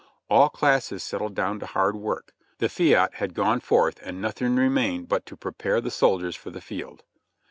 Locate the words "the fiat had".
2.57-3.35